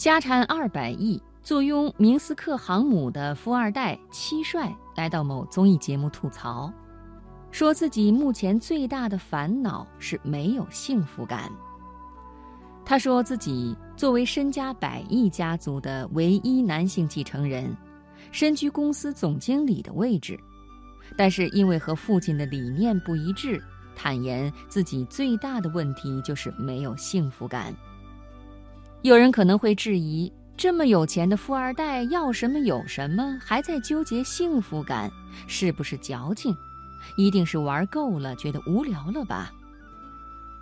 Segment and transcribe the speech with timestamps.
[0.00, 6.72] 家产二百亿、坐拥明斯克航母的富二代戚帅来到某综艺节目吐槽，
[7.50, 11.52] 说自己目前最大的烦恼是没有幸福感。
[12.82, 17.76] 他说自己作为身家百亿家族的唯一男性继承人，
[18.32, 20.40] 身居公司总经理的位置，
[21.14, 23.62] 但是因为和父亲的理念不一致，
[23.94, 27.76] 坦言自己最大的问题就是没有幸福感。
[29.02, 35.10] 有人可能会质疑：这么有钱的富二代要什么有什么，还在纠结幸福感，
[35.46, 36.54] 是不是矫情？
[37.16, 39.50] 一定是玩够了，觉得无聊了吧？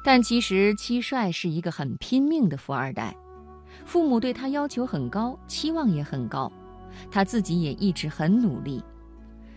[0.05, 3.12] 但其实戚帅是一个很拼命的富二代，
[3.84, 6.50] 父母对他要求很高，期望也很高，
[7.11, 8.80] 他自己也一直很努力。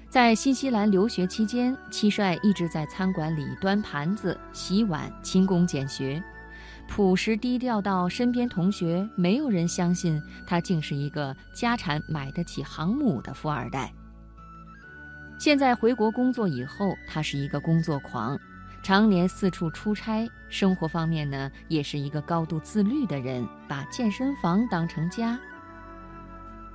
[0.10, 6.22] 在新西兰留学期间，戚帅一直在餐馆里端盘子、洗碗，勤工俭学。
[6.88, 13.94] 朴实低调到身边同学没有人相信他竟是一个家产买得起航母的富二代。
[15.40, 18.38] 现在回国工作以后，他是一个工作狂，
[18.84, 20.30] 常年四处出差。
[20.50, 25.40] 生活方面呢，也是一个高度自律的人，把健身房当成家。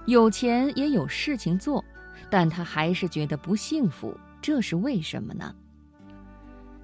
[0.06, 1.84] 有钱也有事情做，
[2.30, 5.54] 但他还是觉得不幸福，这是为什么呢？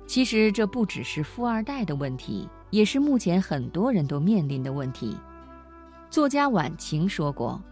[0.07, 2.49] 其实这不只是富二代的问题。
[2.73, 5.17] 也是目前很多人都面临的问题。
[6.11, 7.63] 作家晚晴说过：“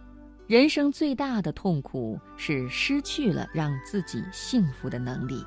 [0.47, 5.43] 人生最大的痛苦是失去了让自己幸福的能力。”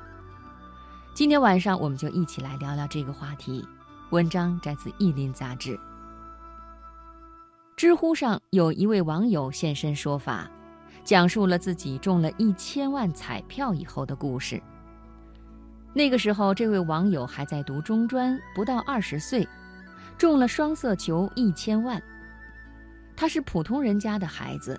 [1.15, 3.65] 今天晚上我们就一起来聊聊这个话题。
[4.11, 5.79] 文章摘自《意林》杂志。
[7.77, 10.49] 知乎上有一位网友现身说法，
[11.03, 14.61] 讲述了自己中了一千万彩票以后的故事。
[15.95, 19.47] 那个时候，这位网友还在读中专，不到二十岁，
[20.17, 22.03] 中了双色球一千万。
[23.15, 24.77] 他是普通人家的孩子，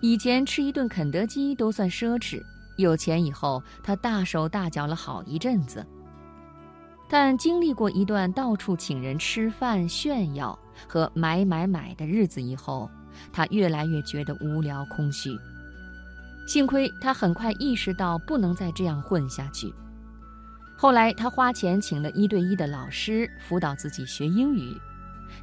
[0.00, 2.42] 以前吃一顿肯德基都算奢侈。
[2.78, 5.84] 有钱以后，他大手大脚了好一阵子。
[7.10, 10.58] 但经历过一段到处请人吃饭、炫耀
[10.88, 12.90] 和买买买的日子以后，
[13.30, 15.30] 他越来越觉得无聊空虚。
[16.46, 19.70] 幸亏他很快意识到不能再这样混下去。
[20.80, 24.80] 后来，他花钱请了一对一的老师辅导自己学英语，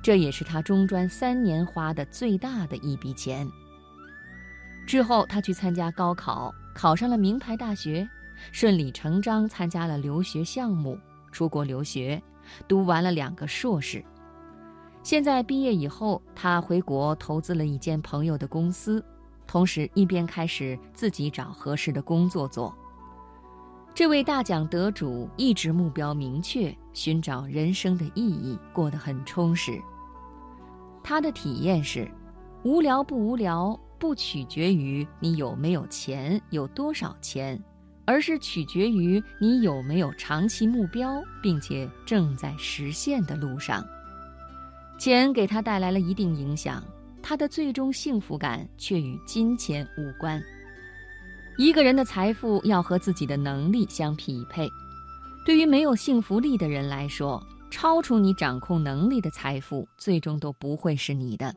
[0.01, 3.45] 这也是他中专三年花的最大的一笔钱。
[4.87, 8.07] 之后，他去参加高考，考上了名牌大学，
[8.53, 10.97] 顺理成章参加了留学项目，
[11.33, 12.23] 出国留学，
[12.65, 14.01] 读完了两个硕士。
[15.03, 19.03] 现在毕业以后，他回国投资了一间朋友的公司，
[19.45, 22.73] 同时一边开始自己找合适的工作做。
[23.95, 29.81] 这位大奖得主一直目标明确，寻找人生的意义，过得很充实。
[31.01, 32.05] 他的体验是：
[32.65, 37.57] 无聊不无聊，不取决于你有没有钱、有多少钱，
[38.03, 43.81] 而是取决于你有没有长期目标，并且正在实现的路上。
[44.99, 46.83] 钱给他带来了一定影响，
[47.23, 50.41] 他的最终幸福感却与金钱无关。
[51.57, 54.69] 一个人的财富要和自己的能力相匹配。
[55.45, 61.53] 对于没有幸福力的人来说，超出你掌控能力的财富，最终都不会是你的。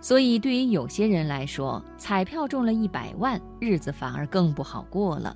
[0.00, 5.34] 所以，对于有些人来说，彩票中了一百万，日子反而更不好过了，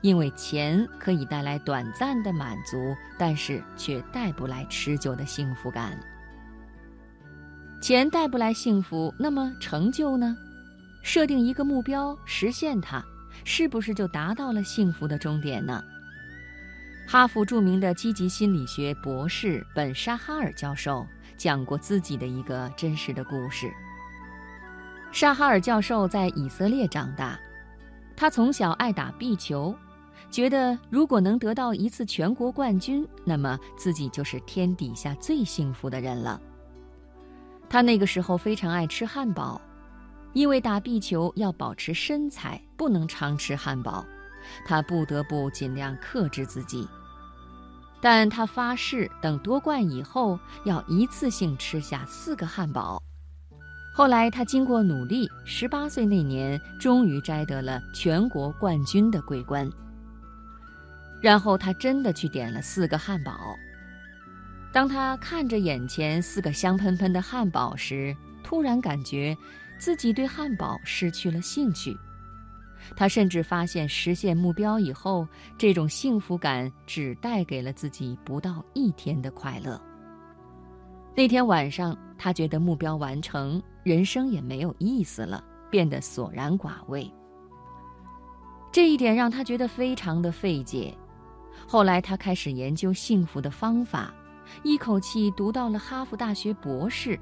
[0.00, 2.76] 因为钱可以带来短暂的满足，
[3.16, 5.98] 但是却带不来持久的幸福感。
[7.80, 10.36] 钱带不来幸福，那么成就呢？
[11.02, 13.04] 设定一个目标，实现它，
[13.44, 15.82] 是不是就达到了幸福的终点呢？
[17.06, 23.70] 哈佛著名的积极心理学博士本沙哈尔教授讲过自己的一个真实的故事。
[25.10, 27.38] 沙哈尔教授在以色列长大，
[28.16, 29.74] 他从小爱打壁球，
[30.30, 36.40] 觉得如果能得到一次全国冠军，那么自己就是天底下最幸福的人了。
[37.68, 39.60] 他那个时候非常爱吃汉堡。
[40.32, 44.04] 因为打壁球要保持身材，不能常吃汉堡，
[44.64, 46.88] 他不得不尽量克制自己。
[48.00, 53.00] 但他发誓，等夺冠以后要一次性吃下四个汉堡。
[53.94, 59.70] 后来他经过努力，十八岁那年终于摘得了全国冠军的桂冠。
[61.20, 63.54] 然后他真的去点了四个汉堡。
[64.72, 69.36] 当他看着眼前四个香喷喷的汉堡时，突然感觉。
[69.82, 71.92] 自己对汉堡失去了兴趣，
[72.94, 75.26] 他甚至发现实现目标以后，
[75.58, 79.82] 这种幸福感只带给了自己不到一天的快乐。
[81.16, 87.12] 那天晚上，他觉得目标完成，人生也没有意思了，变得索然寡味。
[88.70, 90.96] 这一点让他觉得非常的费解。
[91.66, 94.14] 后来，他开始研究幸福的方法，
[94.62, 97.18] 一口气读到了哈佛大学博士。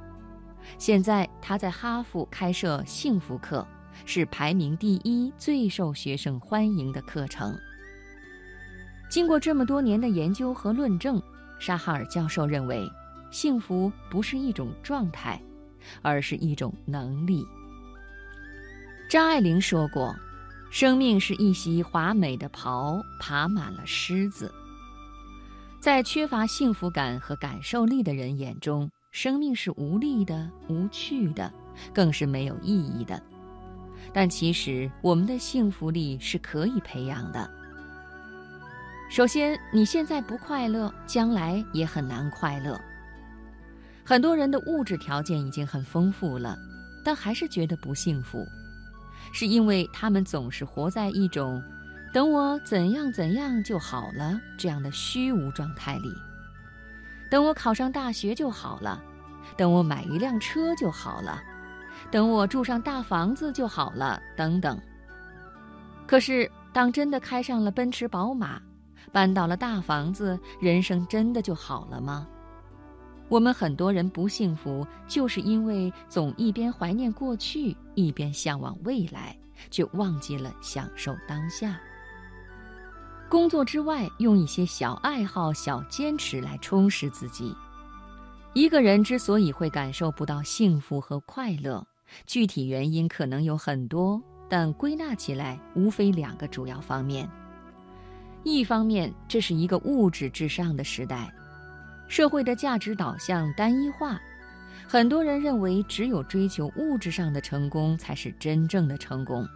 [0.78, 3.66] 现在，他在哈佛开设幸福课，
[4.04, 7.56] 是排名第一、最受学生欢迎的课程。
[9.10, 11.20] 经过这么多年的研究和论证，
[11.58, 12.90] 沙哈尔教授认为。
[13.32, 15.40] 幸福不是一种状态，
[16.02, 17.46] 而是一种能力。
[19.08, 20.12] 张爱玲说过
[20.68, 24.52] ：“生命是一袭华美的袍，爬满了虱子。”
[25.80, 31.52] 在缺乏幸福感和感受力的人眼中，生命是无力的、无趣的，
[31.92, 33.20] 更是没有意义的。
[34.12, 37.50] 但其实，我们的幸福力是可以培养的。
[39.10, 42.80] 首先，你现在不快乐，将来也很难快乐。
[44.04, 46.56] 很多人的物质条件已经很丰富了，
[47.04, 48.46] 但还是觉得不幸福，
[49.32, 51.60] 是因为他们总是活在一种
[52.14, 56.12] “等我怎样怎样就好了”这样的虚无状态里。
[57.30, 59.02] 等我考上大学就好了，
[59.56, 61.40] 等我买一辆车就好了，
[62.10, 64.78] 等我住上大房子就好了，等等。
[66.06, 68.60] 可是，当真的开上了奔驰、宝马，
[69.12, 72.26] 搬到了大房子，人生真的就好了吗？
[73.28, 79.38] 我们很多人不幸福，就是因为总一边怀念过去，一边向往未来，
[79.70, 81.78] 却忘记了享受当下。
[83.30, 87.54] 工作之外，用一些小爱好、小坚持来充实自己。
[88.54, 91.86] 一个人之所以会感受不到幸福和快乐，
[92.26, 97.30] 具体原因可能有很多，但归纳起来，无非两个主要方面。
[98.42, 101.32] 一方面，这是一个物质至上的时代。
[102.08, 104.20] 社会的价值导向单一化，
[104.88, 109.46] 很多人认为只有追求物质上的成功才是真正的成功，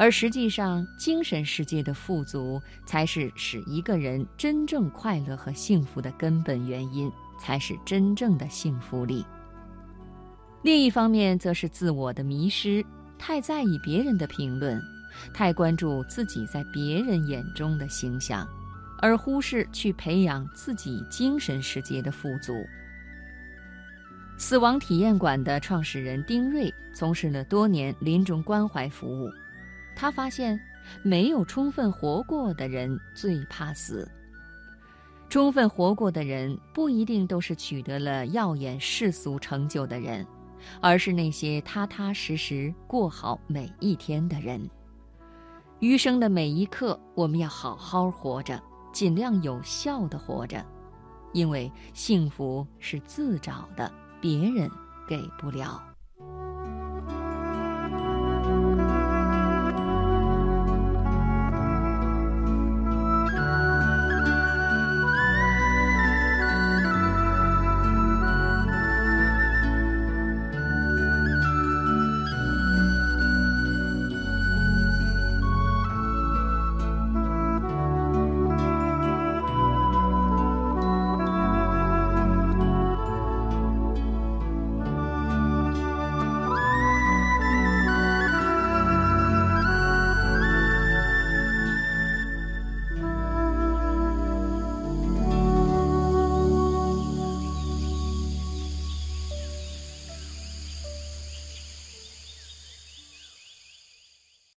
[0.00, 9.22] 而实际上，精神世界的富足才是使一个人真正快乐和幸福的根本原因，才是真正的幸福力。
[10.62, 12.82] 另一方面，则是自我的迷失，
[13.18, 14.80] 太在意别人的评论，
[15.34, 18.48] 太关注自己在别人眼中的形象。
[19.02, 22.54] 而忽视去培养自己精神世界的富足。
[24.38, 29.30] 死亡体验馆的创始人丁瑞从事了多年临终关怀服务，
[30.00, 30.58] 他发现，
[31.02, 34.10] 没有充分活过的人最怕死。
[35.28, 40.26] 充分活过的人不一定都是取得了耀眼世俗成就的人，
[40.80, 44.66] 而是那些踏踏实实过好每一天的人。
[45.80, 48.58] 余生的每一刻，我们要好好活着。
[48.94, 50.64] 尽量有效的活着，
[51.34, 54.68] 因为幸福是自找的，别人
[55.06, 55.89] 给不了。